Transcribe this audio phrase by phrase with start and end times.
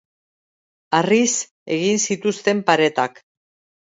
[0.99, 1.35] Harriz
[1.75, 3.23] egin zituzten paretak.